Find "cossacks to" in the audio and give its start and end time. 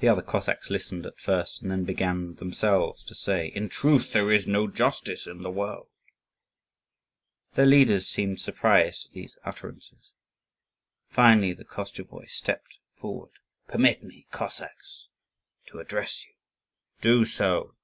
14.32-15.80